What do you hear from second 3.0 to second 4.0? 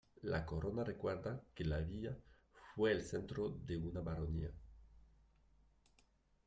centro de una